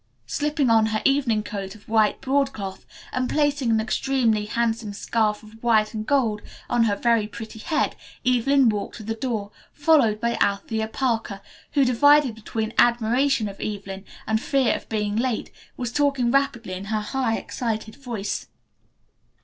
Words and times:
Slipping 0.25 0.71
on 0.71 0.87
her 0.87 1.01
evening 1.05 1.43
coat 1.43 1.75
of 1.75 1.87
white 1.87 2.21
broadcloth, 2.21 2.87
and 3.13 3.29
placing 3.29 3.69
an 3.69 3.79
extremely 3.79 4.47
handsome 4.47 4.93
scarf 4.93 5.43
of 5.43 5.61
white 5.63 5.93
and 5.93 6.07
gold 6.07 6.41
over 6.71 6.85
her 6.85 7.27
pretty 7.27 7.59
head, 7.59 7.95
Evelyn 8.25 8.67
walked 8.69 8.95
to 8.95 9.03
the 9.03 9.13
door, 9.13 9.51
followed 9.73 10.19
by 10.19 10.37
Althea 10.41 10.87
Parker, 10.87 11.39
who, 11.73 11.85
divided 11.85 12.33
between 12.33 12.73
admiration 12.79 13.47
of 13.47 13.61
Evelyn 13.61 14.03
and 14.25 14.41
fear 14.41 14.75
of 14.75 14.89
being 14.89 15.15
late, 15.17 15.51
was 15.77 15.91
talking 15.91 16.31
rapidly 16.31 16.73
in 16.73 16.85
her 16.85 17.01
high, 17.01 17.37
excited 17.37 17.95
voice. 17.95 18.47